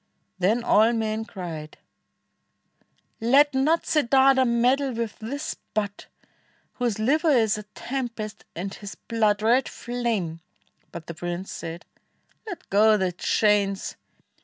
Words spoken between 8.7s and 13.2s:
his blood Red flame"; but the prince said, "Let go the